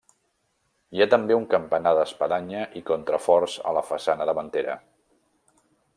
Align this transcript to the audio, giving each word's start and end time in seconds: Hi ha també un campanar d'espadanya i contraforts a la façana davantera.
Hi 0.99 1.03
ha 1.03 1.07
també 1.11 1.35
un 1.41 1.45
campanar 1.51 1.91
d'espadanya 1.99 2.63
i 2.81 2.83
contraforts 2.89 3.59
a 3.73 3.77
la 3.79 3.87
façana 3.93 4.31
davantera. 4.31 4.79